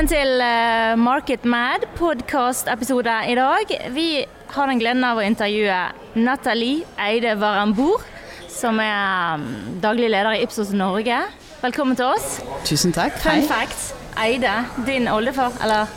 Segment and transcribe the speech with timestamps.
[0.00, 3.72] Velkommen til uh, Market Mad podkast-episode i dag.
[3.92, 5.76] Vi har den gleden av å intervjue
[6.16, 8.00] Nathalie Eide Varambour,
[8.48, 9.44] som er um,
[9.84, 11.20] daglig leder i Ipsos Norge.
[11.60, 12.38] Velkommen til oss.
[12.64, 13.20] Tusen takk.
[13.20, 13.44] Fun Hei.
[13.44, 13.92] fact.
[14.24, 14.56] Eide,
[14.88, 15.92] din oldefar, eller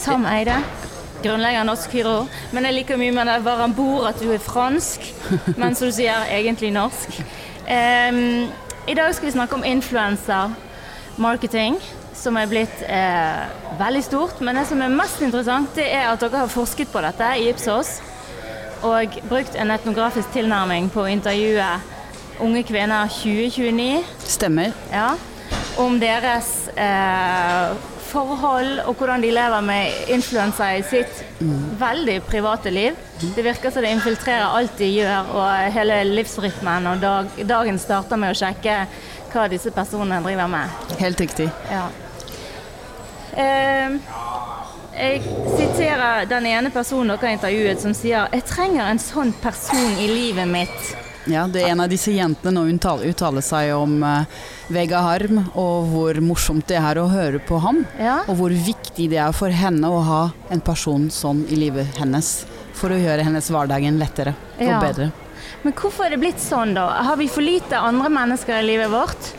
[0.00, 0.56] Sam Eide,
[1.20, 2.18] grunnlegger Norsk Hydro.
[2.56, 5.10] Men jeg liker mye med det Varambour at du er fransk,
[5.60, 7.20] men som du sier, egentlig norsk.
[7.68, 8.48] Um,
[8.88, 10.56] I dag skal vi snakke om influencer
[11.20, 11.76] marketing,
[12.22, 13.42] som er blitt eh,
[13.80, 14.40] veldig stort.
[14.40, 17.48] Men det som er mest interessant, det er at dere har forsket på dette i
[17.50, 17.96] Ipsos.
[18.86, 21.68] Og brukt en etnografisk tilnærming på å intervjue
[22.42, 24.72] unge kvinner 2029 Stemmer.
[24.90, 25.12] ja,
[25.78, 27.74] om deres eh,
[28.12, 31.22] forhold og hvordan de lever med influensa i sitt
[31.80, 32.98] veldig private liv.
[33.22, 36.90] Det virker som det infiltrerer alt de gjør, og hele livsrytmen.
[36.92, 38.82] Og dag, dagen starter med å sjekke
[39.32, 40.96] hva disse personene driver med.
[41.00, 41.48] Helt riktig.
[41.70, 41.86] Ja.
[43.32, 43.98] Eh,
[44.92, 45.22] jeg
[45.56, 50.08] siterer den ene personen dere har intervjuet som sier Jeg trenger en sånn person i
[50.10, 50.92] livet mitt.
[51.30, 54.24] Ja, det er en av disse jentene når hun uttaler seg om uh,
[54.74, 57.84] Vega Harm, og hvor morsomt det er å høre på ham.
[57.94, 58.24] Ja.
[58.26, 62.32] Og hvor viktig det er for henne å ha en person sånn i livet hennes.
[62.74, 64.80] For å gjøre hennes hverdagen lettere og Ja.
[64.82, 65.12] bedre.
[65.62, 66.88] Men hvorfor er det blitt sånn, da?
[67.06, 69.32] Har vi for lite andre mennesker i livet vårt?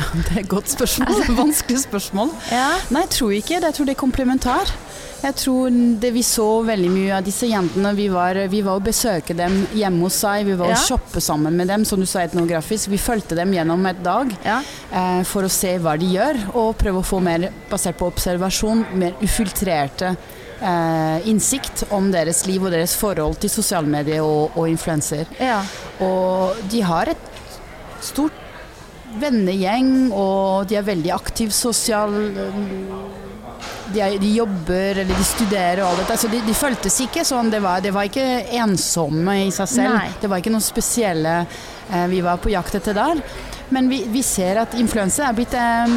[0.26, 1.20] Det er et godt spørsmål.
[1.24, 2.30] Et vanskelig spørsmål.
[2.52, 2.70] Ja.
[2.94, 3.70] Nei, jeg tror ikke det.
[3.70, 4.72] Jeg tror det er komplementar.
[5.20, 8.84] Jeg tror det vi så veldig mye av disse jentene Vi var, vi var å
[8.86, 10.78] besøke dem hjemme hos seg, vi var Ja.
[10.78, 12.88] å shoppe sammen med dem, som du sa etnografisk.
[12.88, 14.62] Vi fulgte dem gjennom et dag Ja.
[14.90, 18.86] eh, for å se hva de gjør, og prøve å få mer, basert på observasjon,
[18.96, 20.16] mer ufiltrerte
[20.62, 25.26] eh, innsikt om deres liv og deres forhold til sosiale medier og, og influenser.
[25.38, 25.60] ja.
[26.00, 27.28] Og de har et
[28.00, 28.32] stort
[29.18, 32.14] vennegjeng, og de er veldig aktiv sosial
[33.90, 36.18] de, er, de jobber eller de studerer og alt dette.
[36.22, 37.50] Så de, de føltes ikke sånn.
[37.52, 38.26] Det var, det var ikke
[38.60, 39.96] ensomme i seg selv.
[39.98, 40.16] Nei.
[40.20, 43.22] Det var ikke noe spesielle eh, vi var på jakt etter der.
[43.74, 45.96] Men vi, vi ser at influensa er blitt eh,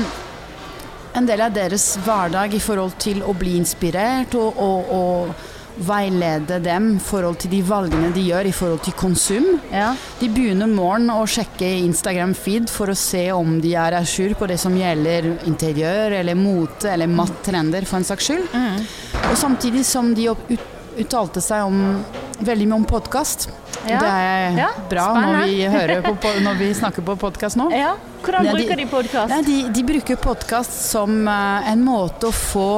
[1.14, 6.60] en del av deres hverdag i forhold til å bli inspirert og, og, og veilede
[6.64, 9.48] dem i forhold til de valgene de gjør i forhold til konsum.
[9.72, 9.94] ja.
[10.20, 14.48] De begynner morgenen å sjekke Instagram-feed for å se om de er à jour på
[14.48, 18.54] det som gjelder interiør eller mote eller mattrender for en saks skyld.
[18.54, 18.86] Mm.
[19.32, 20.70] Og samtidig som de ut,
[21.00, 22.04] uttalte seg om,
[22.40, 23.50] veldig mye om podkast.
[23.84, 24.00] Ja.
[24.00, 27.70] Det er Ja, bra når vi, på, når vi snakker på podkast nå.
[27.84, 27.96] ja.
[28.24, 29.48] Hvordan bruker de podkast?
[29.48, 32.70] De, de bruker podkast som uh, en måte å få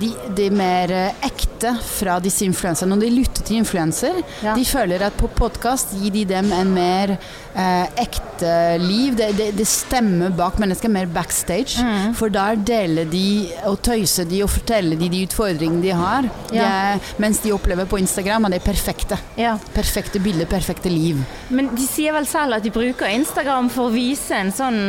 [0.00, 2.92] de, de mer eh, ekte fra disse influenserne.
[2.94, 4.54] Når de lytter til influenser, Ja.
[4.54, 7.14] de føler at på podkast gir de dem en mer
[7.54, 8.50] eh, ekte
[8.82, 9.14] liv.
[9.16, 11.78] Det, det, det stemmer bak mennesker, mer backstage.
[11.80, 12.12] Mm.
[12.18, 13.24] For der deler de
[13.70, 16.28] og tøyser de og forteller de de utfordringene de har.
[16.50, 16.68] De Ja.
[16.94, 19.18] er, mens de opplever på Instagram at det er perfekte.
[19.40, 19.56] Ja.
[19.74, 21.16] Perfekte bilder, perfekte liv.
[21.50, 24.80] Men de sier vel selv at de bruker Instagram for å vise en sånn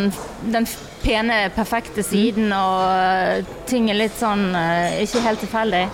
[0.51, 0.67] den
[1.03, 2.09] pene, perfekte Mm.
[2.09, 5.87] siden, og ting er litt sånn eh, ikke helt tilfeldig.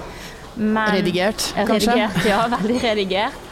[0.58, 1.94] Men Redigert, kanskje?
[1.96, 3.48] Redigert, ja, veldig redigert.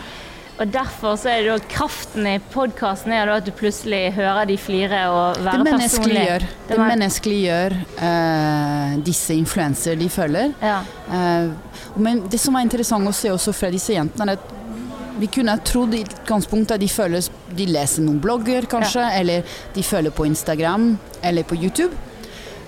[0.59, 4.57] Og derfor så er det da kraften i podkasten er at du plutselig hører de
[4.59, 5.71] flire og Det være personlig.
[5.71, 10.51] menneskeliggjør, det men- menneskeliggjør uh, disse influenser de følger.
[10.61, 10.81] Ja.
[11.07, 11.53] Uh,
[11.95, 14.55] men det som er interessant å se også fra disse jentene, er at
[15.19, 17.25] vi kunne trodd i utgangspunktet de, føler,
[17.55, 21.95] de leser noen blogger, kanskje, eller de følger på Instagram eller på YouTube.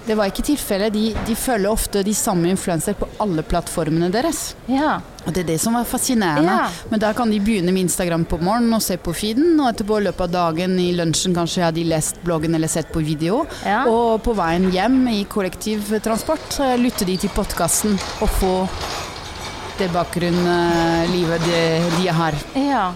[0.02, 0.94] Det var ikke tilfellet.
[0.96, 4.52] De, de følger ofte de samme influenser på alle plattformene deres.
[4.68, 5.00] ja.
[5.22, 6.50] Og det er det som er fascinerende.
[6.50, 6.88] Ja.
[6.90, 10.00] Men da kan de begynne med Instagram på morgenen og se på feeden, og etterpå
[10.00, 13.44] i løpet av dagen i lunsjen kanskje har de lest bloggen eller sett på video.
[13.62, 13.84] Ja.
[13.86, 19.11] Og på veien hjem i kollektivtransport eh, lytter de til podkasten og får
[19.82, 21.64] det bakgrunnlivet de,
[22.02, 22.34] de har.
[22.56, 22.92] ja.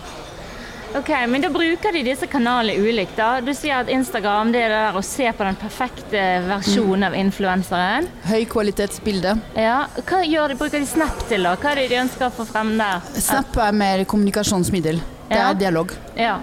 [0.95, 3.41] Ok, men da bruker de disse kanalene ulikt, da.
[3.43, 7.17] Du sier at Instagram det er det der å se på den perfekte versjonen av
[7.19, 8.07] influenseren.
[8.29, 9.33] Høykvalitetsbilde.
[9.59, 9.81] Ja.
[10.07, 11.57] Hva gjør de, bruker de Snap til, da?
[11.59, 13.03] Hva er det de ønsker å få frem der?
[13.19, 15.01] Snap er mer kommunikasjonsmiddel.
[15.27, 15.49] Det Ja.
[15.49, 15.91] er dialog.
[16.15, 16.37] Ja.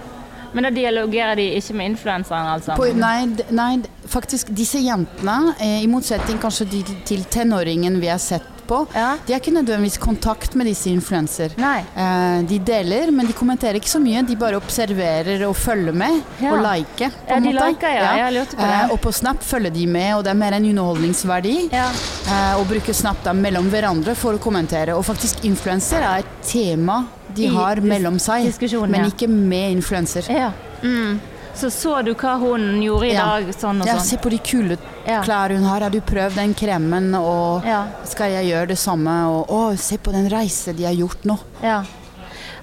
[0.52, 2.76] Men da dialogerer de ikke med influenseren, altså?
[2.76, 6.68] På, nei, nei, faktisk disse jentene, eh, i motsetning kanskje
[7.08, 9.16] til tenåringen vi har sett på, Ja.
[9.26, 11.50] de har ikke nødvendigvis kontakt med disse influenser.
[11.96, 14.22] Eh, de deler, men de kommenterer ikke så mye.
[14.26, 16.52] De bare observerer og følger med, Ja.
[16.52, 17.10] og liker.
[17.10, 18.16] på Ja, de liker, ja.
[18.16, 18.84] Jeg lurte på det.
[18.84, 21.70] Eh, og på Snap følger de med, og det er mer en underholdningsverdi.
[21.72, 21.88] Ja.
[21.88, 24.96] Eh, å bruke Snap da mellom hverandre for å kommentere.
[24.96, 28.52] Og faktisk influenser er et tema de har mellom seg,
[28.88, 30.28] men ikke med influenser.
[30.28, 30.50] ja.
[30.82, 31.20] Mm.
[31.54, 33.24] Så så du hva hun gjorde i Ja.
[33.38, 34.04] dag, sånn og Ja, sånn.
[34.06, 34.76] se på de kule
[35.06, 35.80] klær hun har.
[35.80, 37.14] Har du prøvd den kremen?
[37.14, 37.86] Og Ja.
[38.04, 39.26] skal jeg gjøre det samme?
[39.28, 41.38] Og å, se på den reise de har gjort nå.
[41.62, 41.82] Ja.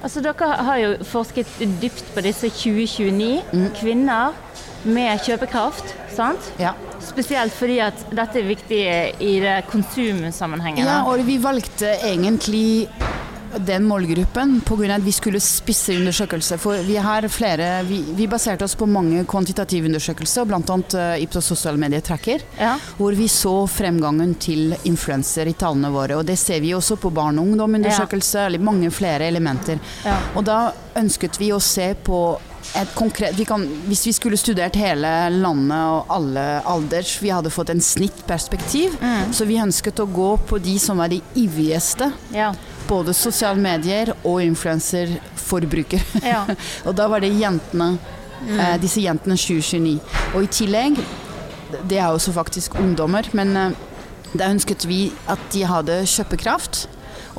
[0.03, 1.45] Altså, dere har jo forsket
[1.81, 3.69] dypt på disse 2029 Mm.
[3.75, 4.31] kvinner
[4.85, 6.39] med kjøpekraft, sant?
[6.57, 6.73] Ja.
[7.01, 10.85] Spesielt fordi at dette er viktig i det konsumsammenhengen.
[10.85, 12.87] ja, og vi valgte egentlig
[13.65, 14.95] den målgruppen pga.
[14.95, 16.57] at vi skulle spisse undersøkelser.
[16.57, 20.59] For vi har flere Vi, vi baserte oss på mange kvantitative undersøkelser, bl.a.
[20.59, 22.43] Uh, Ipsos sosiale medier tracker.
[22.59, 22.75] Ja.
[22.97, 26.19] Hvor vi så fremgangen til influenser i tallene våre.
[26.19, 29.79] Og det ser vi også på barn- og ungdomundersøkelser, eller mange flere elementer.
[30.05, 30.19] Ja.
[30.35, 30.59] Og da
[30.99, 32.21] ønsket vi å se på
[32.77, 37.51] et konkret vi kan, Hvis vi skulle studert hele landet og alle alders, vi hadde
[37.53, 38.97] fått en snittperspektiv.
[39.01, 39.33] Mm.
[39.33, 42.11] Så vi ønsket å gå på de som var de ivrigste.
[42.35, 42.53] Ja.
[42.89, 46.01] Både sosiale medier og influenserforbruker.
[46.25, 46.43] Ja.
[46.87, 47.91] og da var det jentene,
[48.49, 49.99] eh, disse jentene 2029.
[50.33, 50.97] Og i tillegg,
[51.89, 53.77] det er også faktisk ungdommer, men eh,
[54.33, 56.87] da ønsket vi at de hadde kjøpekraft.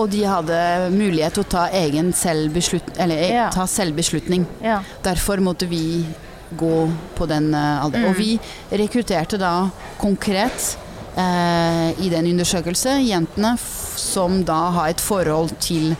[0.00, 0.56] Og de hadde
[0.94, 3.48] mulighet til å ta egen selvbeslut eller, eh, Ja.
[3.50, 4.46] ta selvbeslutning.
[4.62, 4.80] ja.
[5.02, 6.06] Derfor måtte vi
[6.56, 8.06] gå på den eh, alderen.
[8.10, 8.38] Og vi
[8.70, 10.76] rekrutterte da konkret
[11.18, 15.96] i den undersøkelsen jentene som da har et forhold til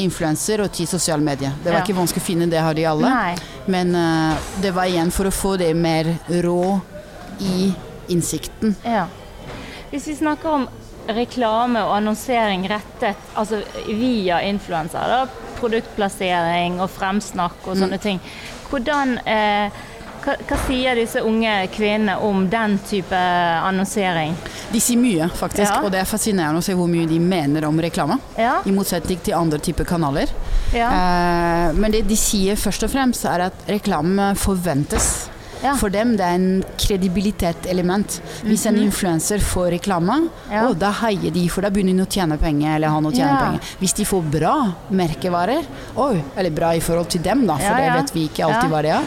[0.00, 1.52] influenser og til sosiale medier.
[1.62, 1.84] Det var Ja.
[1.84, 3.08] ikke vanskelig å finne, det har de alle.
[3.10, 3.34] Nei.
[3.66, 6.80] Men eh, det var igjen for å få det mer rå
[7.40, 7.72] i
[8.08, 8.76] innsikten.
[8.84, 9.06] Ja.
[9.90, 10.68] Hvis vi snakker om
[11.08, 15.26] reklame og annonsering rettet altså via influensere,
[15.60, 18.20] produktplassering og fremsnakk og sånne ting,
[18.70, 19.70] hvordan eh,
[20.24, 23.12] hva, hva sier disse unge kvinnene om den type
[23.66, 24.34] annonsering?
[24.72, 25.80] De sier mye, faktisk, Ja.
[25.82, 28.18] og det er fascinerende å se hvor mye de mener om reklame.
[28.38, 28.60] Ja?
[28.64, 30.28] I motsetning til andre typer kanaler.
[30.72, 30.88] Ja.
[30.88, 35.28] Eh, men det de sier først og fremst, er at reklame forventes.
[35.78, 38.16] For dem det er en kredibilitetselement.
[38.42, 40.64] Hvis en influenser får reklame, Mhm.
[40.66, 42.74] Å, da heier de, for da begynner de å tjene penger.
[42.76, 43.60] eller han å tjene penger.
[43.80, 45.64] Hvis de får bra merkevarer,
[45.96, 48.82] oi, eller bra i forhold til dem, da, for det vet vi ikke alltid hva
[48.82, 49.02] det er.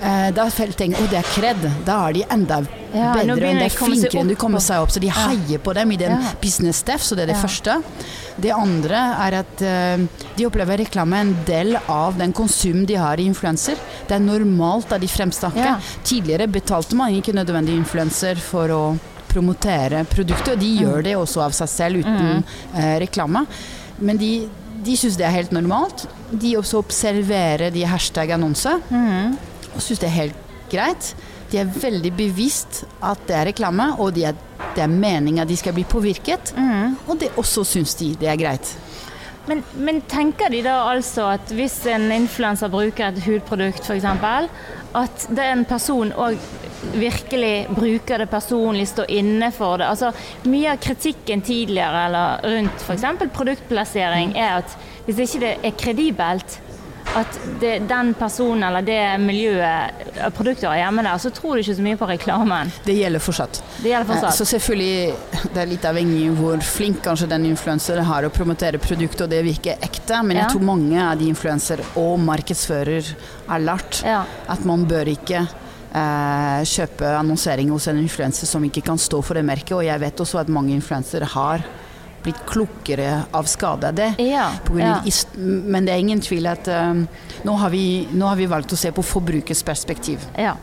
[0.00, 1.64] Eh, da tenker jeg å det er kred.
[1.84, 2.60] Da er de enda
[2.94, 4.88] Ja, bedre enn de det er flinkere enn de kommer seg opp.
[4.90, 6.32] Så de heier på dem i den Ja.
[6.40, 7.42] business deff, så det er det Ja.
[7.42, 7.82] første.
[8.40, 9.96] Det andre er at eh,
[10.36, 13.76] de opplever reklame en del av den konsum de har i influenser.
[14.08, 15.76] Det er normalt da de fremstakker Ja.
[16.02, 18.98] Tidligere betalte man ikke nødvendig influenser for å
[19.28, 20.80] promotere produkter, og de Mm.
[20.82, 22.42] gjør det også av seg selv uten
[22.74, 23.46] eh, reklame.
[24.00, 24.48] Men de,
[24.82, 26.06] de syns det er helt normalt.
[26.32, 29.36] De også observerer de hashtag-annonser Mhm.
[29.74, 31.14] Og syns det er helt greit.
[31.50, 34.38] De er veldig bevisst at det er reklame, og de er,
[34.76, 36.54] det er meningen at de skal bli påvirket.
[36.56, 36.96] Mm.
[37.08, 38.74] Og det også syns de det er greit.
[39.48, 44.06] Men, men tenker de da altså at hvis en influenser bruker et hudprodukt f.eks.,
[45.00, 46.38] at den personen òg
[46.98, 49.88] virkelig bruker det personlig, står inne for det?
[49.90, 50.12] Altså,
[50.50, 53.06] mye av kritikken tidligere eller rundt f.eks.
[53.34, 54.76] produktplassering er at
[55.06, 56.60] hvis ikke det er kredibelt,
[57.16, 61.62] at det, den personen eller det miljøet av produkter har hjemme der, så tror du
[61.64, 62.70] ikke så mye på reklamen.
[62.86, 63.62] Det gjelder fortsatt.
[63.82, 64.36] Det gjelder Eh, fortsatt.
[64.38, 65.14] Så selvfølgelig,
[65.54, 69.42] det er litt avhengig hvor flink kanskje den influenseren har å promotere produktet, og det
[69.44, 73.10] virker ekte, men jeg tror mange av de influensere og markedsfører
[73.50, 74.22] er lært Ja.
[74.48, 75.42] at man bør ikke
[75.90, 79.98] eh, kjøpe annonsering hos en influenser som ikke kan stå for det merket, og jeg
[80.00, 81.64] vet også at mange influensere har
[82.22, 84.14] blitt klokere av skade av det.
[84.18, 84.96] Ja, ja.
[85.36, 87.04] Men det er ingen tvil at eh,
[87.46, 90.26] nå, har vi, nå har vi valgt å se på forbrukers perspektiv.
[90.36, 90.56] ja.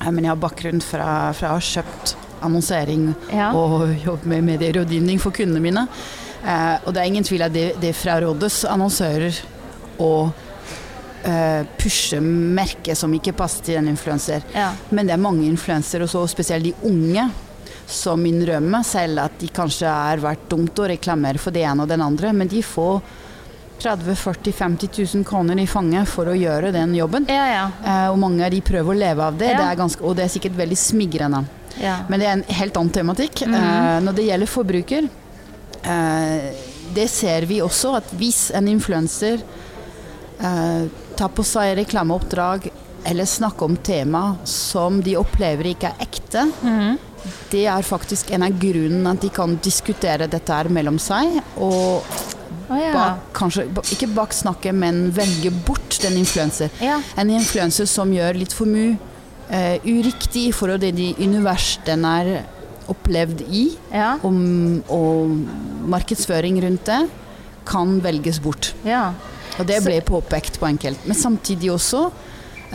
[0.00, 3.10] Eh, Men jeg har bakgrunn fra, fra å ha kjøpt annonsering
[3.52, 5.86] og jobbet med medierådgivning for kundene mine.
[6.40, 9.42] Uh, og det er ingen tvil at det, det frarådes annonsører
[10.00, 14.46] å uh, pushe merket som ikke passer til en influenser.
[14.88, 17.26] Men det er mange influensere, og spesielt de unge,
[17.90, 21.88] som innrømmer selv at de kanskje har vært dumt å reklamere for det ene og
[21.90, 23.00] den andre, men de får
[23.80, 27.24] 30 40 50 000 kroner i fanget for å gjøre den jobben.
[27.32, 27.62] Ja, ja.
[27.84, 29.56] Eh, og mange av de prøver å leve av det, Ja.
[29.62, 31.44] det er ganske, og det er sikkert veldig smigrende.
[31.80, 31.96] ja.
[32.08, 33.46] Men det er en helt annen tematikk.
[33.46, 33.54] Mhm.
[33.54, 35.08] Eh, når det gjelder forbruker,
[35.84, 36.52] eh,
[36.94, 39.40] det ser vi også at hvis en influenser
[40.40, 40.84] eh,
[41.16, 42.70] tar på seg reklameoppdrag
[43.04, 46.98] eller snakker om tema som de opplever ikke er ekte, Mhm.
[47.50, 51.40] Det er faktisk en av grunnene at de kan diskutere dette her mellom seg.
[51.60, 52.92] Og oh, ja.
[52.94, 56.70] bak, kanskje, ikke bak snakket, men velge bort den influenser.
[56.80, 57.00] ja.
[57.16, 58.96] En influenser som gjør litt for mye
[59.50, 62.32] eh, uriktig i forhold til de univers den er
[62.90, 64.16] opplevd i, Ja.
[64.26, 64.34] og,
[64.90, 65.36] og
[65.92, 67.02] markedsføring rundt det,
[67.70, 68.74] kan velges bort.
[68.84, 69.12] ja.
[69.60, 71.02] Og det ble påpekt på enkelt.
[71.04, 72.06] Men samtidig også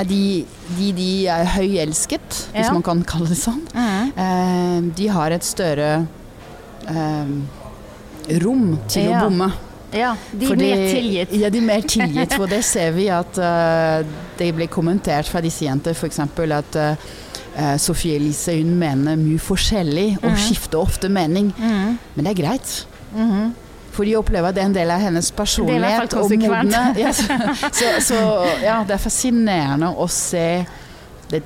[0.04, 3.62] de, de, de er høyelsket, hvis man kan kalle det sånn.
[3.72, 4.10] Mm.
[4.12, 5.92] Eh, de har et større
[6.92, 7.32] eh,
[8.44, 9.22] rom til Ja.
[9.22, 9.52] å bomme.
[9.96, 11.36] Ja, de er mer tilgitt.
[11.40, 12.34] Ja, de er mer tilgitt.
[12.40, 14.02] For det ser vi at uh,
[14.36, 16.20] det ble kommentert fra disse jentene f.eks.
[16.20, 20.42] at uh, Sofie Elise hun mener mye forskjellig og mm.
[20.50, 21.54] skifter ofte mening.
[21.56, 21.96] Mm.
[22.18, 22.74] Men det er greit.
[23.14, 23.54] Mhm.
[23.96, 26.30] For de opplever at det er en del av hennes Det er i hvert fall
[26.30, 26.52] personlighet.
[26.52, 26.98] konsekvent.
[27.00, 27.38] Ja, så,
[27.72, 28.20] så, så
[28.64, 30.66] ja, det er fascinerende å se
[31.32, 31.42] det,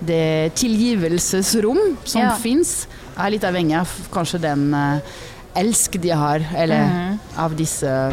[0.00, 2.30] det tilgivelsesrom som Ja.
[2.40, 2.86] fins.
[3.18, 4.98] Er litt avhengig av kanskje den eh,
[5.60, 7.18] elsk de har, eller Mhm.
[7.38, 8.12] av disse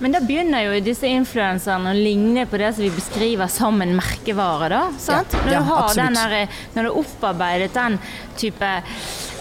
[0.00, 3.94] Men da begynner jo disse influenserne å ligne på det som vi beskriver som en
[3.96, 4.68] merkevare.
[4.68, 5.32] da, sant?
[5.32, 7.98] Ja, når, du har den der, når du har opparbeidet den
[8.36, 8.82] type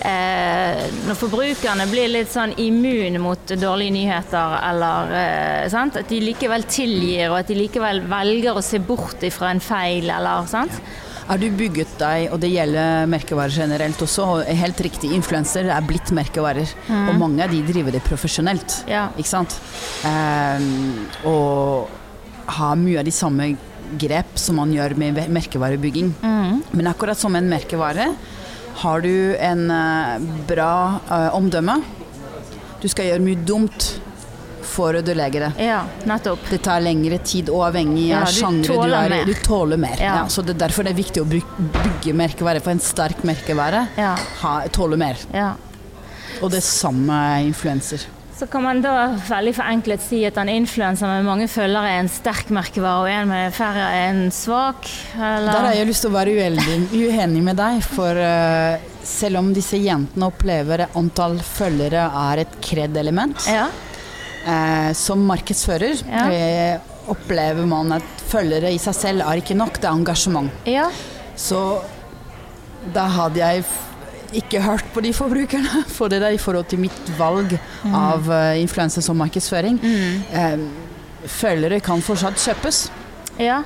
[0.07, 5.97] eh, Når forbrukerne blir litt sånn immune mot dårlige nyheter, eller eh, sant?
[6.01, 10.11] At de likevel tilgir, og at de likevel velger å se bort ifra en feil,
[10.13, 10.77] eller sant?
[11.23, 15.85] Har du bygget deg, og det gjelder merkevarer generelt også, og helt riktig, influenser er
[15.87, 16.67] blitt merkevarer.
[16.91, 18.81] Og mange av de driver det profesjonelt.
[18.91, 19.05] Ja.
[19.15, 19.55] Ikke sant?
[20.09, 21.87] Ehm, og
[22.59, 23.53] har mye av de samme
[23.99, 26.11] grep som man gjør med merkevarebygging.
[26.23, 26.61] Mm.
[26.73, 28.11] Men akkurat som en merkevare
[28.81, 31.77] har du en eh, bra eh, omdømme.
[32.81, 33.89] Du skal gjøre mye dumt
[34.73, 35.49] for å ødelegge det.
[35.67, 36.47] Ja, nettopp.
[36.49, 39.21] Det tar lengre tid, og avhengig av ja, sjangre du er i.
[39.27, 39.99] Du tåler mer.
[40.01, 40.15] Ja.
[40.21, 40.23] Ja.
[40.31, 42.63] så det er derfor det er viktig å bygge, bygge merkevare.
[42.63, 45.21] For en sterk merkevare Ja, ha, tåler mer.
[45.35, 45.53] ja.
[46.41, 47.13] Og det samme
[47.45, 48.01] influenser.
[48.33, 48.93] Så kan man da
[49.27, 53.29] veldig forenklet si at en influenser med mange følgere er en sterk merkevare, og en
[53.29, 54.89] med færre er en svak?
[55.15, 55.51] Eller?
[55.53, 59.51] Der har jeg lyst til å være uenig, uenig med deg, for uh, selv om
[59.53, 63.67] disse jentene opplever at antall følgere er et kred-element, Ja.
[64.47, 66.25] uh, som markedsfører Ja.
[66.33, 70.49] uh, opplever man at følgere i seg selv er ikke nok, det er engasjement.
[70.65, 70.89] ja.
[71.37, 71.59] Så
[72.93, 73.63] da hadde jeg
[74.39, 77.55] ikke hørt på de forbrukerne, for det der i forhold til mitt valg
[77.89, 79.79] av uh, influenser som markedsføring.
[79.81, 80.21] Mm.
[80.33, 82.85] Eh, følgere kan fortsatt kjøpes.
[83.39, 83.61] Ja.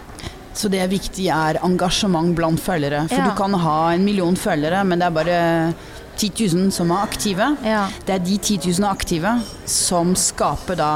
[0.58, 3.04] Så det viktig er engasjement blant følgere.
[3.10, 3.30] For Ja.
[3.30, 5.74] du kan ha en million følgere, men det er bare
[6.18, 7.52] 10 000 som er aktive.
[7.66, 7.88] Ja.
[8.06, 9.36] Det er de 10 000 aktive
[9.70, 10.92] som skaper da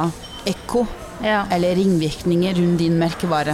[0.49, 0.87] ekko
[1.21, 1.43] ja.
[1.53, 3.53] eller ringvirkninger rundt din merkevare.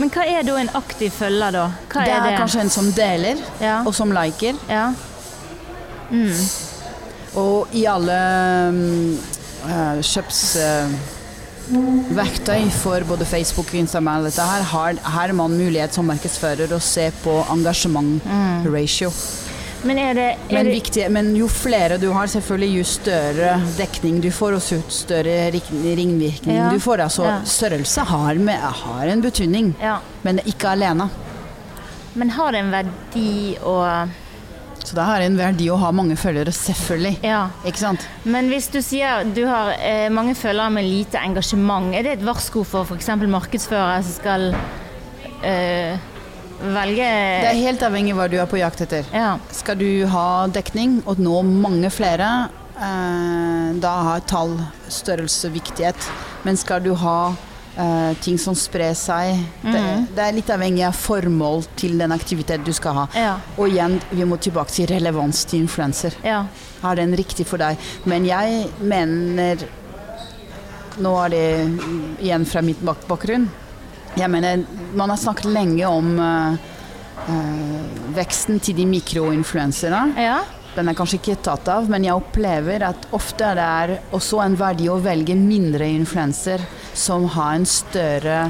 [0.00, 1.68] Men hva er da en aktiv følger, da?
[1.92, 2.38] Hva det er er det?
[2.40, 3.82] kanskje en som deler, Ja.
[3.86, 4.58] og som liker.
[4.68, 4.88] ja.
[7.36, 8.16] Og i alle
[9.66, 16.72] uh, kjøpsverktøy for både Facebook og Instagram dette her, har, har man mulighet som markedsfører
[16.72, 19.10] å se på engasjement-ratio.
[19.86, 24.20] Men er det, er Men, viktig, men jo flere du har, selvfølgelig, jo større dekning
[24.24, 26.70] du får, og jo større ringvirkning Ja.
[26.72, 26.98] du får.
[27.04, 27.36] Altså, Ja.
[27.44, 29.98] Størrelse har, med, har en betydning, Ja.
[30.24, 31.10] men ikke alene.
[32.14, 34.08] Men har det en verdi å
[34.96, 37.18] det har en verdi å ha mange følgere, selvfølgelig.
[37.26, 37.46] Ja.
[37.68, 38.06] Ikke sant?
[38.24, 42.26] Men hvis du sier du har eh, mange følgere med lite engasjement, er det et
[42.26, 43.10] varsko for f.eks.
[43.28, 44.50] markedsførere som skal
[45.44, 45.96] eh,
[46.60, 47.08] velge
[47.42, 49.08] Det er helt avhengig av hva du er på jakt etter.
[49.14, 49.36] Ja.
[49.54, 52.30] Skal du ha dekning og nå mange flere,
[52.76, 54.56] eh, da har tall,
[54.88, 56.08] størrelse, viktighet.
[56.46, 57.18] Men skal du ha
[57.76, 60.06] eh, ting som sprer seg det, Mhm.
[60.14, 63.08] det er litt avhengig av formål til den aktivitet du skal ha.
[63.14, 63.38] Ja.
[63.58, 66.12] Og igjen, vi må tilbake til relevans til influenser.
[66.24, 66.44] ja.
[66.84, 67.76] Er den riktig for deg?
[68.04, 69.56] Men jeg mener
[70.98, 73.48] Nå er det igjen fra mitt bak bakgrunn.
[74.16, 74.62] Jeg mener,
[74.94, 76.56] man har snakket lenge om uh,
[77.28, 80.14] uh, veksten til de mikroinfluenserne.
[80.16, 80.38] ja.
[80.76, 84.42] Den er kanskje ikke tatt av, men jeg opplever at ofte er det er også
[84.44, 86.60] en verdi å velge mindre influenser
[86.96, 88.42] som har en større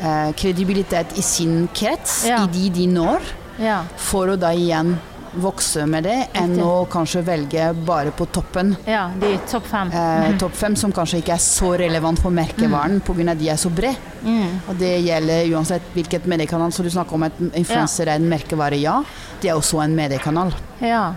[0.00, 2.44] eh, kredibilitet i sin krets, Ja.
[2.44, 3.20] i de de når,
[3.60, 3.82] ja.
[3.96, 4.96] for å da igjen
[5.36, 6.64] vokse med det, enn Riktig.
[6.64, 8.70] å kanskje velge bare på toppen.
[8.88, 9.90] Ja, de topp fem.
[9.92, 13.34] Eh, Topp fem som kanskje ikke er så relevant for merkevaren pga.
[13.36, 14.00] de er så brede.
[14.24, 14.60] Mm.
[14.70, 16.72] Og det gjelder uansett hvilket mediekanal.
[16.72, 19.02] Så du snakker om at influenser er en merkevare, ja.
[19.42, 20.54] Det er også en mediekanal.
[20.80, 21.12] Ja.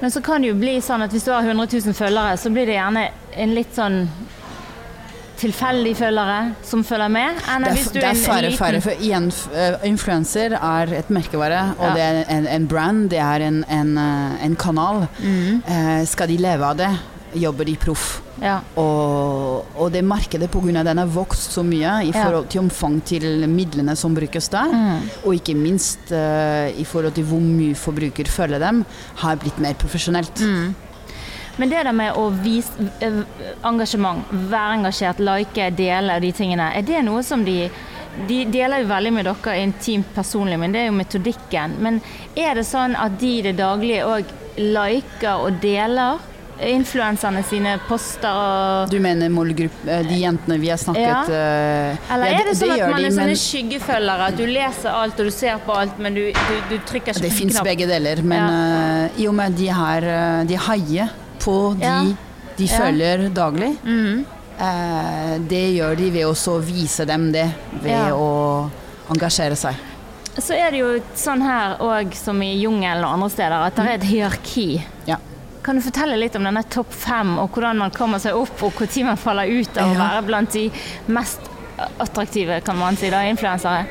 [0.00, 2.50] Men så kan det jo bli sånn at hvis du har 100 000 følgere, så
[2.50, 4.06] blir det gjerne en litt sånn
[5.42, 7.38] tilfeldig følgere som følger med.
[7.50, 11.86] Enn Det er, det er fare, liten For igjen, eh, influenser er et merkevare, og
[11.88, 11.94] Ja.
[11.94, 15.08] det er en, en brand, det er en, en, eh, en kanal.
[15.18, 15.62] mm.
[15.66, 16.90] Eh, skal de leve av det,
[17.34, 18.20] jobber de proff.
[18.42, 18.58] Ja.
[18.80, 20.82] Og, og det markedet pga.
[20.82, 25.08] den har vokst så mye i forhold til omfang til midlene som brukes der, Mm.
[25.24, 28.84] og ikke minst uh, i forhold til hvor mye forbruker følger dem,
[29.16, 30.40] har blitt mer profesjonelt.
[30.40, 30.74] Mm.
[31.58, 32.72] Men det der med å vise
[33.04, 33.18] eh,
[33.68, 37.68] engasjement, være engasjert, like, dele de tingene, er det noe som de
[38.28, 41.78] de deler jo veldig med dere intimt personlig, men det er jo metodikken.
[41.80, 42.00] Men
[42.36, 46.20] er det sånn at de i det daglige òg liker og deler
[46.60, 52.26] influenserne sine poster og Du mener målgruppe, eh, de jentene vi har snakket eh, Eller
[52.30, 55.18] ja, er det sånn at man de, er sånne men skyggefølgere, at du leser alt
[55.18, 57.64] og du ser på alt, men du, du, du trykker ikke Det på fins knapp?
[57.64, 58.22] begge deler.
[58.22, 58.44] Men
[59.08, 60.06] eh, i og med at de, har,
[60.46, 61.08] de haier
[61.42, 61.96] på de Ja.
[62.56, 62.78] de Ja.
[62.78, 64.24] følger daglig, -hmm.
[64.60, 67.48] uh, det gjør de ved å så vise dem det,
[67.82, 68.12] ved Ja.
[68.14, 68.70] å
[69.10, 69.74] engasjere seg.
[70.38, 73.84] Så er det jo sånn her òg som i jungelen og andre steder, at det
[73.86, 74.82] er et hierarki.
[75.06, 75.16] Ja.
[75.62, 78.80] Kan du fortelle litt om denne topp fem, og hvordan man kommer seg opp, og
[78.82, 79.98] når man faller ut av å Ja.
[79.98, 80.70] være blant de
[81.06, 81.40] mest
[81.98, 83.86] attraktive, kan man si, da, influensere?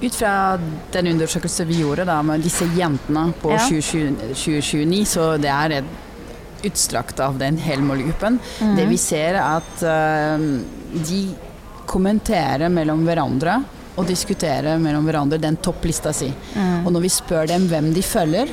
[0.00, 0.58] Ut fra
[0.92, 3.58] den undersøkelsen vi gjorde da, med disse jentene på Ja.
[3.58, 5.84] 2029, så det er et
[6.64, 8.38] utstrakt av den hele målgruppen.
[8.60, 8.76] Mm.
[8.76, 10.38] Det vi ser er at uh,
[10.92, 11.34] de
[11.86, 13.64] kommenterer mellom hverandre
[13.96, 16.28] og diskuterer mellom hverandre den topplista si.
[16.54, 16.86] Mm.
[16.86, 18.50] Og når vi spør dem hvem de følger,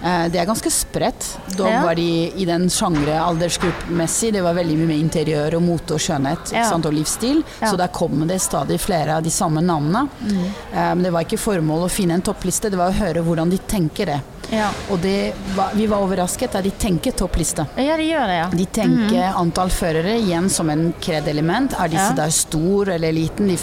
[0.00, 1.26] det er ganske spredt.
[1.56, 1.82] Da Ja.
[1.84, 4.32] var de i den sjangre aldersgruppemessig.
[4.32, 6.62] Det var veldig mye med interiør og mote og skjønnhet Ja.
[6.62, 7.42] ikke sant, og livsstil.
[7.60, 7.70] Ja.
[7.70, 10.08] Så der kommer det stadig flere av de samme navnene.
[10.22, 10.44] Mm.
[10.72, 13.58] Men det var ikke formål å finne en toppliste, det var å høre hvordan de
[13.58, 14.20] tenker det.
[14.50, 14.70] Ja.
[14.90, 17.66] Og det var, vi var overrasket da de tenker toppliste.
[17.76, 18.48] ja, de gjør det, ja.
[18.50, 21.72] De tenker antall førere igjen som en kred-element.
[21.78, 22.24] Er disse Ja.
[22.24, 23.46] der stor eller liten?
[23.46, 23.56] De,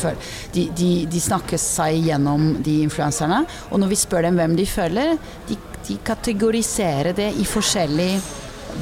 [0.53, 3.45] de, de, de snakker seg gjennom de influenserne.
[3.71, 5.17] Og når vi spør dem hvem de føler,
[5.49, 8.21] de, de kategoriserer det i forskjellig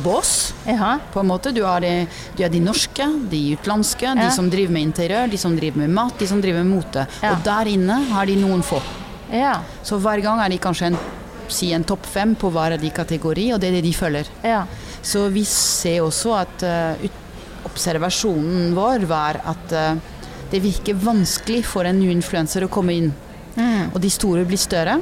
[0.03, 0.53] bås.
[0.67, 0.97] Ja.
[1.13, 1.51] På en måte.
[1.51, 4.15] Du har de, du har de norske, de utenlandske, Ja.
[4.15, 7.07] de som driver med interiør, de som driver med mat, de som driver med mote.
[7.21, 7.31] Ja.
[7.31, 8.81] Og der inne har de noen få.
[9.31, 9.59] Ja.
[9.83, 10.97] Så hver gang er de kanskje en,
[11.47, 14.33] si en topp fem på hver av de kategori, og det er det de følger.
[14.43, 14.65] ja.
[15.05, 17.09] Så vi ser også at uh,
[17.69, 19.99] observasjonen vår var at uh,
[20.49, 23.11] det virker vanskelig for en ny influenser å komme inn.
[23.55, 23.91] Mm.
[23.93, 24.97] Og de store blir større.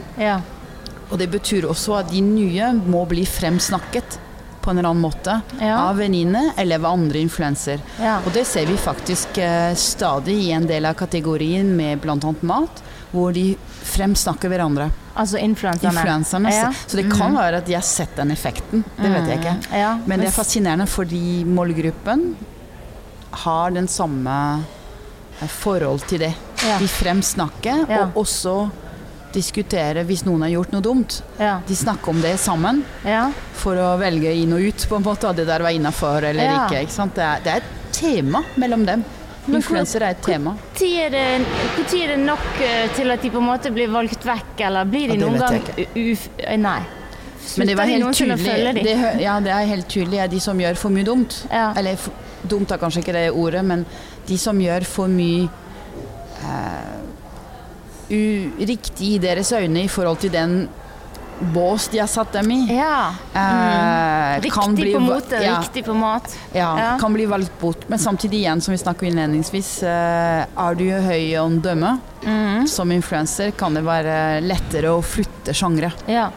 [1.11, 4.19] Og det betyr også at de nye må bli fremsnakket
[4.63, 5.75] på en eller annen måte Ja.
[5.89, 7.81] av venninne eller av andre influenser.
[7.99, 8.19] Ja.
[8.25, 12.15] Og det ser vi faktisk eh, stadig i en del av kategorien med bl.a.
[12.41, 14.87] mat, hvor de fremsnakker hverandre.
[15.19, 15.91] Altså influenserne.
[15.99, 16.53] Influenserne.
[16.55, 16.71] Ja.
[16.87, 18.85] Så det kan være at de har sett den effekten.
[18.97, 19.57] Det vet jeg ikke.
[19.59, 19.67] Mm.
[19.77, 19.91] Ja.
[20.07, 22.23] Men det er fascinerende fordi målgruppen
[23.43, 24.37] har den samme
[25.41, 26.31] eh, forhold til det.
[26.79, 28.55] De fremsnakker, og også
[29.33, 31.17] diskutere hvis noen har gjort noe dumt.
[31.39, 31.57] Ja.
[31.67, 33.25] De snakker om det sammen ja.
[33.57, 36.43] for å velge inn og ut, på en måte, at det der var innafor eller
[36.43, 36.63] Ja.
[36.67, 36.85] ikke.
[36.87, 37.09] ikke?
[37.17, 39.03] Det, er, det er et tema mellom dem.
[39.45, 40.53] Men Influensere er et tema.
[40.79, 44.53] Når er, er det nok eh, til at de på en måte blir valgt vekk,
[44.69, 45.57] eller blir de noen gang
[45.99, 46.79] uf- eh, Nei.
[47.59, 48.83] Men det var helt tydelig.
[48.85, 51.41] Det, ja, det er helt tydelig er de som gjør for mye dumt.
[51.51, 51.99] Eller
[52.47, 53.83] dumt er kanskje ikke det ordet, men
[54.29, 55.49] de som gjør for mye
[56.39, 57.02] eh,
[58.09, 60.55] uriktig i deres øyne i forhold til den
[61.53, 62.59] bås de har satt dem i.
[62.77, 63.09] Ja.
[63.35, 66.29] eh, Riktig kan bli på måte, ja, riktig på mat.
[66.53, 66.97] ja, Ja.
[66.99, 67.89] kan bli valgt bort.
[67.89, 72.67] Men samtidig igjen, som vi snakket innledningsvis, eh, er du høy om dømme Mhm.
[72.67, 75.91] som influenser, kan det være lettere å flytte sjangre.
[76.07, 76.29] Ja.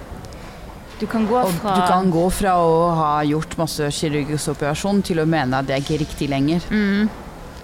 [0.99, 5.19] Du kan gå fra du kan gå fra å ha gjort masse kirurgisk operasjon til
[5.19, 6.61] å mene at det er ikke riktig lenger.
[6.71, 7.09] Mhm.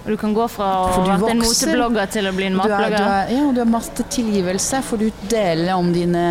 [0.05, 2.67] Og du kan gå fra å være en moteblogger til å bli en Du, er,
[2.67, 3.05] du, matblogger.
[3.07, 6.25] er, ja, du har masse tilgivelse, for du deler om dine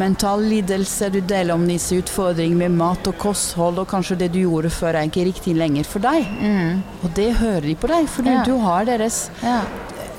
[0.00, 4.40] mentale lidelser, du deler om disse utfordringene med mat og kosthold, og kanskje det du
[4.42, 6.26] gjorde før er ikke riktig lenger for deg.
[6.40, 6.82] Mm.
[7.04, 8.42] Og det hører de på deg, for du, Ja.
[8.44, 9.60] du har deres Ja.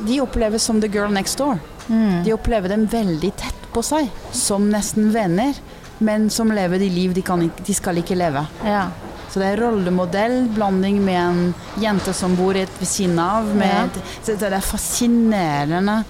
[0.03, 1.59] De oppleves som the girl next door.
[1.89, 2.23] Mm.
[2.23, 5.53] De opplever dem veldig tett på seg, som nesten venner,
[5.99, 8.47] men som lever de liv de, kan, ikke- de skal ikke leve.
[8.63, 8.87] ja.
[9.33, 13.47] Så det er rollemodell, blanding med en jente som bor rett ved siden av.
[13.57, 16.03] Med, så det er fascinerende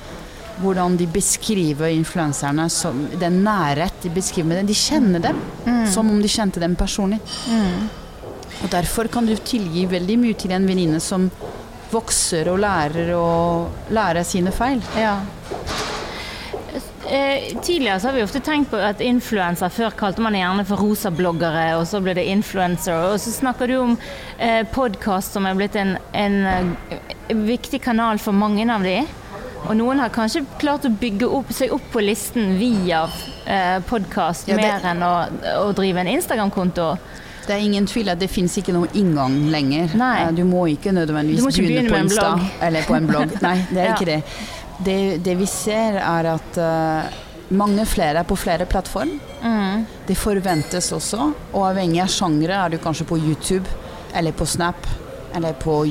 [0.59, 4.67] hvordan de beskriver influenserne som den nærhet de beskriver med dem.
[4.67, 5.39] De kjenner dem
[5.89, 7.21] som om de kjente dem personlig.
[8.63, 11.29] Og derfor kan du tilgi veldig mye til en venninne som
[11.93, 13.25] vokser og lærer å
[13.93, 14.83] lære sine feil.
[14.99, 15.15] Ja.
[17.13, 20.63] Eh, tidligere så har vi ofte tenkt på at influenser Før kalte man det gjerne
[20.65, 22.95] for rosabloggere, og så ble det influencer.
[23.11, 23.91] Og så snakker du om
[24.41, 28.95] eh, podkast som er blitt en, en eh, viktig kanal for mange av de.
[29.63, 33.05] Og noen har kanskje klart å bygge opp, seg opp på listen via
[33.45, 35.13] eh, podkast Ja, mer enn å,
[35.67, 36.89] å drive en Instagram-konto.
[37.43, 39.93] Det er ingen tvil at det fins ikke noen inngang lenger.
[39.99, 40.17] Nei.
[40.25, 42.51] Eh, Du må ikke nødvendigvis må ikke begynne, begynne på en Insta blogg.
[42.67, 43.37] eller på en blogg.
[43.43, 43.95] Nei, det er Ja.
[43.99, 44.19] ikke det.
[44.79, 45.17] Det.
[45.23, 47.21] Det vi ser er at uh,
[47.53, 49.19] mange flere er på flere plattform.
[49.43, 49.85] Mm.
[50.07, 53.67] Det forventes også, og avhengig av sjangre er du kanskje på YouTube
[54.15, 54.87] eller på Snap
[55.35, 55.81] eller på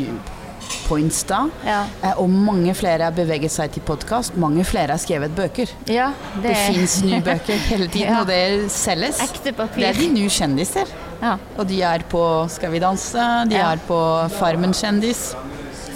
[0.88, 1.49] på Insta.
[1.66, 1.85] Ja.
[2.03, 4.37] Eh, Og mange flere har beveget seg til podkast.
[4.40, 5.71] Mange flere har skrevet bøker.
[5.87, 8.21] ja det, Det fins nye bøker hele tiden, Ja.
[8.21, 9.21] og det selges.
[9.23, 10.87] Ekte Det er de nye kjendiser.
[11.23, 11.37] Ja.
[11.59, 15.35] Og de er på Skal vi danse, de er på Farmen kjendis.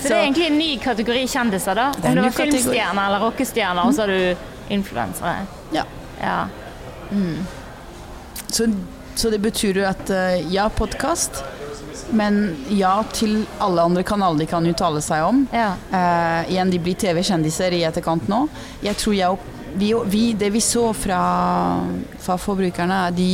[0.07, 1.89] Så det er egentlig en ny kategori kjendiser, da?
[2.03, 5.35] er Om du var filmstjerner eller rockestjerner, og så har du influensere.
[5.75, 5.85] Ja.
[6.21, 6.39] Ja.
[8.49, 8.67] Så,
[9.15, 11.43] så det betyr jo at eh, ja, podkast,
[12.17, 15.45] men ja til alle andre kanaler de kan uttale seg om.
[15.53, 15.73] ja.
[15.91, 18.45] Eh, igjen, de blir TV-kjendiser i etterkant nå.
[18.85, 21.21] Jeg tror jeg, vi, vi, Det vi så fra,
[22.23, 23.31] fra forbrukerne, er de,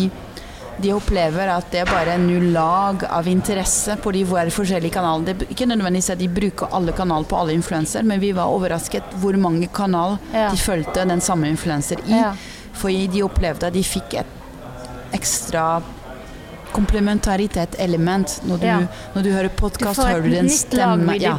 [0.81, 5.25] de opplever at det er bare null lag av interesse på de våre forskjellige kanalene.
[5.27, 8.47] Det er ikke nødvendigvis at de bruker alle kanaler på alle influenser, men vi var
[8.51, 10.49] overrasket hvor mange kanaler Ja.
[10.51, 12.13] de fulgte den samme influenser i.
[12.19, 12.33] Ja.
[12.73, 14.27] For de opplevde at de fikk et
[15.13, 15.83] ekstra
[16.73, 18.41] komplementaritet-element.
[18.45, 18.79] Når, du- Ja.
[19.15, 21.21] når du hører podkast, hører du den stemmen.
[21.21, 21.37] Ja.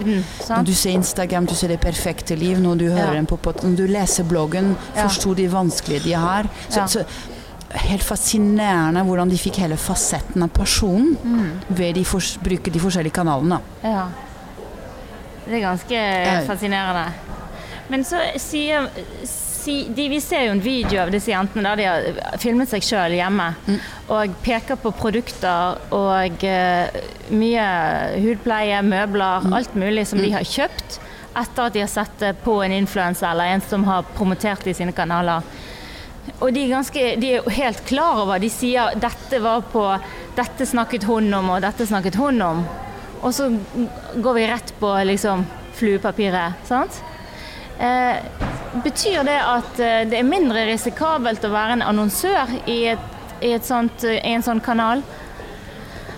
[0.50, 2.58] Når du ser Instagram, du ser det perfekte liv.
[2.60, 3.14] Når du hører Ja.
[3.14, 6.46] den på Når du leser bloggen, forsto de vanskelige de har.
[6.70, 7.06] Så, så
[7.74, 11.62] Helt fascinerende hvordan de fikk hele fasetten av personen Mm.
[11.70, 13.60] ved å bruke de forskjellige kanalene.
[13.84, 14.08] Ja.
[15.46, 16.42] Det er ganske Ja.
[16.48, 17.12] fascinerende.
[17.90, 18.88] Men så sier
[19.26, 22.82] si, de, Vi ser jo en video av disse jentene der de har filmet seg
[22.82, 23.56] sjøl hjemme.
[23.68, 23.80] Mm.
[24.10, 26.88] Og peker på produkter og uh,
[27.32, 27.68] mye
[28.22, 29.54] hudpleie, møbler, Mm.
[29.54, 31.00] alt mulig som de har kjøpt
[31.36, 34.68] etter at de har sett det på en influenser eller en som har promotert det
[34.68, 35.42] i sine kanaler.
[36.40, 39.84] Og de er, ganske, de er helt klar over De sier dette var på
[40.38, 42.64] Dette snakket hun om, og dette snakket hun om.
[43.24, 43.50] Og så
[44.16, 45.44] går vi rett på liksom
[45.78, 46.98] fluepapiret, sant?
[47.80, 48.18] Eh,
[48.84, 53.06] betyr det at eh, det er mindre risikabelt å være en annonsør i, et,
[53.42, 55.02] i, et sånt, i en sånn kanal?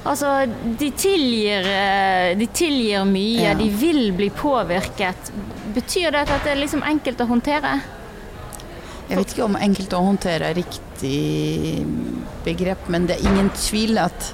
[0.05, 0.31] Altså,
[0.79, 3.53] de tilgir, eh, de tilgir mye, Ja.
[3.57, 5.31] de vil bli påvirket.
[5.75, 7.79] Betyr det at det er liksom enkelt å håndtere?
[9.09, 11.85] Jeg vet ikke om enkelt å håndtere er riktig
[12.45, 14.31] begrep, men det er ingen tvil at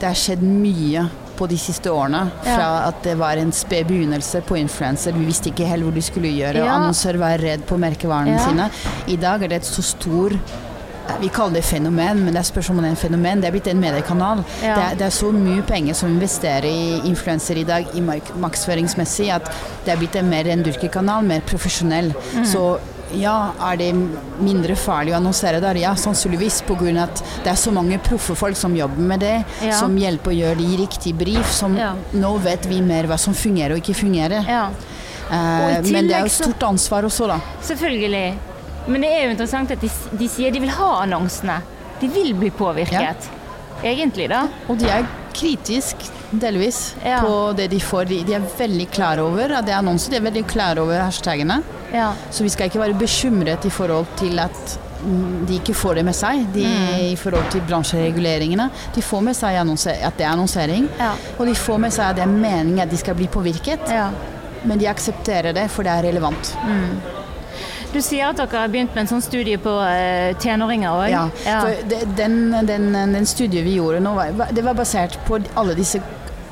[0.00, 1.06] det har skjedd mye
[1.38, 2.26] på de siste årene.
[2.44, 2.56] Ja.
[2.56, 5.16] Fra at det var en sped begynnelse på influenser.
[5.16, 6.62] Vi visste ikke helt hvor de skulle gjøre.
[6.62, 6.76] Ja.
[6.76, 8.44] Annonsører var redd på merkevarene Ja.
[8.46, 8.70] sine.
[9.08, 10.36] I dag er det et så stor
[11.20, 13.40] vi kaller det fenomen, men det er spørsmål om det er en fenomen.
[13.42, 14.38] Det er blitt en mediekanal.
[14.62, 14.74] Ja.
[14.74, 18.30] Det, er, det er så mye penger som investerer i influenser i dag, i mark
[18.40, 19.50] markedsføringsmessig, at
[19.84, 22.14] det er blitt en mer rendyrket-kanal, mer profesjonell.
[22.34, 22.46] Mm.
[22.48, 22.64] Så
[23.20, 23.88] ja, er det
[24.40, 25.74] mindre farlig å annonsere der?
[25.80, 27.02] Ja, sannsynligvis pga.
[27.02, 29.72] at det er så mange proffe folk som jobber med det, Ja.
[29.78, 31.94] som hjelper å gjøre de riktige brief, som Ja.
[32.12, 34.44] nå vet vi mer hva som fungerer og ikke fungerer.
[34.48, 34.70] Ja,
[35.32, 37.40] Eh, Og men det er jo stort ansvar også, da.
[37.62, 38.34] selvfølgelig.
[38.88, 41.62] Men det er jo interessant at de, de sier de vil ha annonsene.
[41.98, 43.16] De vil bli påvirket.
[43.82, 44.42] Egentlig, da.
[44.68, 45.96] Og de er kritisk,
[46.30, 48.04] delvis, på det de får.
[48.08, 51.00] De, de er veldig klar over at det er annonser, de er veldig klar over
[51.00, 51.62] hashtagene.
[51.94, 52.10] Ja.
[52.30, 56.04] Så vi skal ikke være bekymret i forhold til at mm, de ikke får det
[56.10, 56.44] med seg.
[56.54, 57.00] De, Mm.
[57.12, 58.68] I forhold til bransjereguleringene.
[58.94, 59.56] De får med seg
[60.02, 60.88] at det er annonsering.
[60.98, 61.12] Ja.
[61.38, 63.88] Og de får med seg at det er meningen at de skal bli påvirket.
[63.90, 64.10] ja.
[64.64, 66.54] Men de aksepterer det, for det er relevant.
[67.92, 71.10] Du sier at dere har begynt med en sånn studie på uh, tenåringer òg.
[71.12, 71.58] Ja, ja.
[71.90, 74.14] det- den, den, den studien vi gjorde nå,
[74.56, 76.00] det var basert på alle disse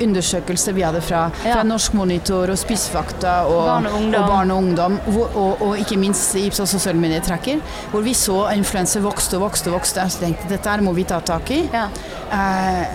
[0.07, 1.55] undersøkelser vi hadde fra, Ja.
[1.55, 4.23] fra Norsk Monitor og Spissfakta og Barn og ungdom.
[4.23, 7.61] og, barn og, ungdom, hvor, og, og ikke minst Ipsos sosiale medier-tracker,
[7.91, 9.67] hvor vi så influenser vokste og vokste.
[9.71, 10.09] og vokste.
[10.11, 11.69] Så tenkte dette her må vi ta tak i.
[11.73, 11.87] Ja.
[12.33, 12.87] Eh,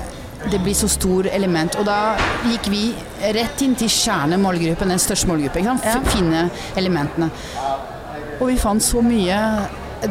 [0.51, 1.75] det blir så stor element.
[1.79, 2.15] Og da
[2.45, 2.95] gikk vi
[3.33, 5.79] rett inn til kjernemålgruppen, den største målgruppen.
[6.05, 7.31] Finne elementene.
[8.39, 9.39] Og vi fant så mye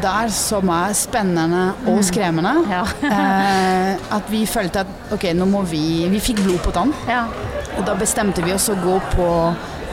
[0.02, 2.52] der som er spennende og skremmende.
[2.70, 2.82] Ja.
[3.06, 6.94] eh, at vi følte at ok, nå må vi Vi fikk blod på tann.
[7.08, 7.26] ja.
[7.76, 9.26] Og da bestemte vi oss å gå på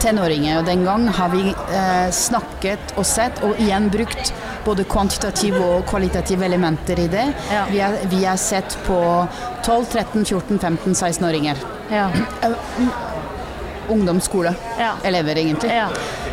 [0.00, 0.58] tenåringer.
[0.62, 4.32] Og den gang har vi eh, snakket og sett, og igjen brukt
[4.64, 7.26] både kvantitative og kvalitative elementer i det.
[7.52, 7.66] Ja.
[7.68, 8.96] Vi, har, vi har sett på
[9.66, 11.60] 12, 13, 14, 15, 16-åringer.
[11.92, 12.08] Ja.
[13.88, 14.54] Ungdomsskole.
[14.78, 14.92] Ja.
[15.04, 15.70] Elever, egentlig.
[15.72, 15.88] Ja.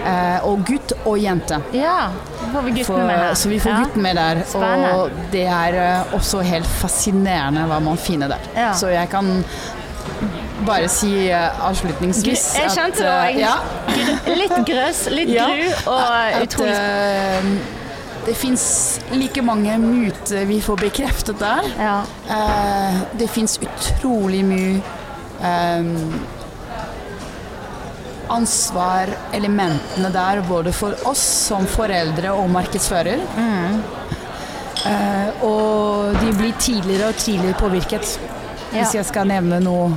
[0.06, 1.62] Eh, og gutt og jente.
[1.74, 2.12] ja.
[2.42, 3.36] Så får vi guttene For, med her.
[3.38, 3.82] så vi får ja.
[3.84, 4.40] gutten med der.
[4.50, 4.94] Spennende.
[4.98, 8.50] Og det er eh, også helt fascinerende hva man finner der.
[8.58, 8.72] Ja.
[8.74, 9.30] Så jeg kan
[10.66, 13.40] bare si uh, avslutningsvis Jeg skjønte det eh, òg.
[13.42, 17.80] ja, Litt grøss, litt gru og utrolig uh,
[18.26, 21.70] det fins like mange myter vi får bekreftet der.
[21.80, 22.02] Ja.
[22.30, 24.82] Eh, det fins utrolig mye
[25.42, 25.90] eh,
[28.32, 33.26] ansvar, elementene der, både for oss som foreldre og markedsfører.
[34.82, 38.18] Eh, og de blir tidligere og tidligere påvirket.
[38.72, 38.80] Ja.
[38.80, 39.92] Hvis jeg skal nevne noe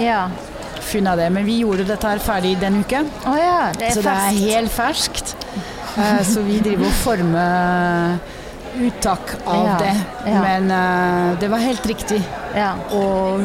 [0.00, 0.26] ja.
[0.28, 1.30] av det.
[1.32, 4.74] Men vi gjorde dette her ferdig denne uke, oh, ja, det så det er helt
[4.74, 5.34] ferskt.
[5.96, 8.20] Eh, så vi driver og former
[8.80, 9.94] uttak av det.
[10.26, 12.22] Men eh, det var helt riktig
[12.54, 12.74] Ja.
[12.92, 13.40] å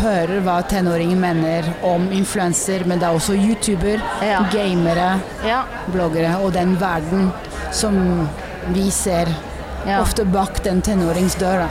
[0.00, 4.42] høre hva tenåringer mener om influenser, men det er også youtuber, Ja.
[4.52, 5.62] gamere, Ja.
[5.92, 7.32] bloggere og den verden
[7.72, 8.28] som
[8.68, 9.26] vi ser
[9.86, 10.00] Ja.
[10.00, 11.68] ofte bak den tenåringsdøra.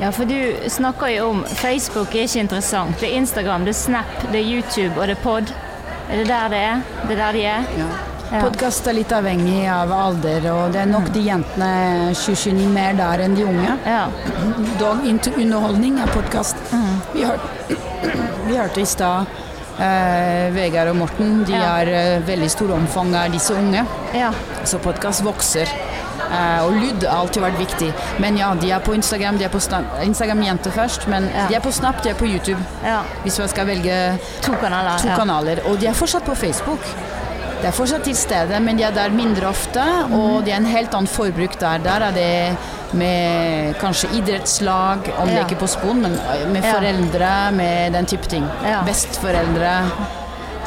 [0.00, 2.98] ja, for du snakker jo om Facebook er ikke interessant.
[3.00, 5.52] Det er Instagram, det er Snap, det er YouTube og det er Pod.
[6.10, 6.80] Er det der det er?
[7.08, 7.62] Det er der de er?
[7.78, 7.84] Ja.
[8.32, 8.40] Ja.
[8.40, 13.24] Podkast er litt avhengig av alder, og det er nok de jentene 20-29 mer der
[13.26, 13.74] enn de unge.
[13.84, 14.06] Ja.
[14.80, 15.02] Dog
[15.36, 16.56] underholdning er podkast.
[17.22, 17.38] Vi, hør,
[18.48, 19.26] vi hørte i stad
[19.78, 21.44] eh, Vegard og Morten.
[21.46, 21.60] De Ja.
[21.76, 23.84] har eh, veldig stor omfang av disse unge.
[24.14, 24.32] ja.
[24.64, 25.70] Så podkast vokser.
[26.32, 27.92] Eh, og lyd har alltid vært viktig.
[28.22, 29.38] Men ja, de er på Instagram.
[29.38, 29.60] De er på.
[30.02, 31.46] Instagram jenter først, men Ja.
[31.48, 32.58] de er på Snap, de er på YouTube.
[32.84, 33.00] ja.
[33.22, 34.98] Hvis man skal velge To kanaler.
[34.98, 35.60] to kanaler.
[35.66, 36.80] Og de er fortsatt på Facebook.
[37.62, 39.82] De er fortsatt til stede, men de er der mindre ofte,
[40.16, 41.78] og det er en helt annen forbruk der.
[41.84, 42.56] Der er det
[42.98, 46.16] med kanskje idrettslag, om det ikke er på spon, men
[46.52, 48.48] med foreldre, med den type ting.
[48.66, 48.80] Ja.
[48.88, 49.76] Besteforeldre.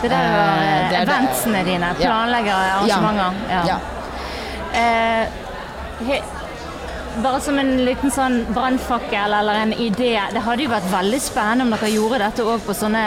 [0.02, 0.56] Det der Eh, var
[0.90, 1.14] det er det.
[1.18, 1.92] eventsene dine.
[2.00, 2.08] Ja.
[2.08, 3.34] Planlegger arrangementer.
[3.52, 3.78] Ja.
[4.80, 6.22] Eh,
[7.24, 10.16] bare som en liten sånn brannfakkel eller en idé.
[10.34, 13.06] Det hadde jo vært veldig spennende om dere gjorde dette òg på sånne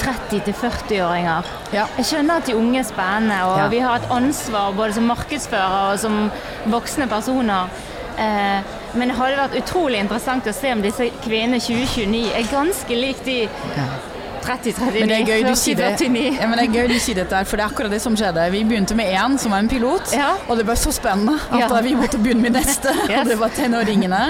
[0.00, 1.42] 30-40-åringer.
[1.72, 1.86] Ja.
[1.98, 3.66] Jeg skjønner at de unge er spennende, og Ja.
[3.68, 6.30] vi har et ansvar både som markedsfører og som
[6.66, 7.68] voksne personer.
[8.18, 8.60] Eh,
[8.94, 13.24] men det hadde vært utrolig interessant å se om disse kvinnene 2029 er ganske lik
[13.24, 14.13] de 30,
[14.44, 16.00] 39, Men det er gøy du sier det.
[16.40, 18.44] Ja, men det er gøy du sier dette for det er akkurat det som skjedde.
[18.52, 20.34] Vi begynte med én som var en pilot, Ja.
[20.48, 21.68] og det ble så spennende at Ja.
[21.68, 22.92] da vi måtte begynne med neste.
[23.08, 23.18] Yes.
[23.24, 24.20] Og det var tenåringene.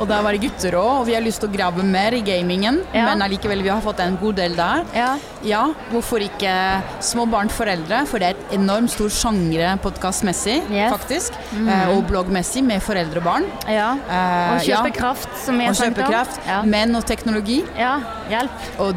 [0.00, 2.20] Og der var det gutter òg, og vi har lyst til å grave mer i
[2.22, 2.80] gamingen.
[2.92, 4.84] Men allikevel, vi har fått en god del der.
[4.94, 5.16] Ja.
[5.42, 8.06] Ja, hvorfor ikke små barn foreldre?
[8.06, 10.92] For det er et enormt stor sjangre podkastmessig, Yes.
[10.92, 11.32] faktisk.
[11.54, 13.44] Eh, og bloggmessig med foreldre og barn.
[13.68, 13.94] ja.
[14.08, 15.94] Eh, Og kjøpekraft, som jeg snakket om.
[16.12, 16.64] kjøpekraft.
[16.66, 17.64] Menn og teknologi.
[17.78, 18.00] ja.
[18.30, 18.50] Hjelp.
[18.78, 18.94] Og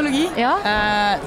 [0.00, 0.40] dameteknologi.
[0.40, 0.58] Ja.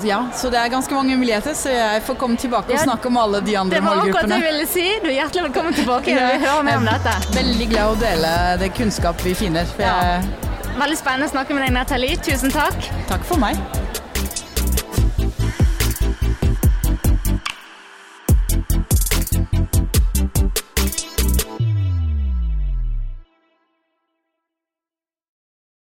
[0.01, 3.07] Uh, ja, så det er ganske mange muligheter, så jeg får komme tilbake og snakke
[3.07, 4.05] om alle de andre målgruppene.
[4.05, 4.87] Det var akkurat det jeg ville si.
[5.03, 6.11] Du er hjertelig velkommen tilbake.
[6.11, 6.31] Ja.
[6.33, 7.15] Vi hører mer om dette.
[7.37, 8.33] Veldig glad å dele
[8.63, 9.77] det kunnskap vi finner.
[9.77, 10.25] Jeg,
[10.73, 12.17] Veldig spennende å snakke med deg, Nathalie.
[12.17, 12.91] Tusen takk.
[13.09, 13.82] takk for meg.